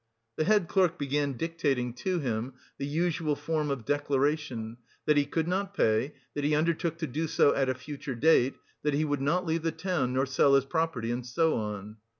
[0.35, 5.47] The head clerk began dictating to him the usual form of declaration, that he could
[5.47, 9.21] not pay, that he undertook to do so at a future date, that he would
[9.21, 11.97] not leave the town, nor sell his property, and so on.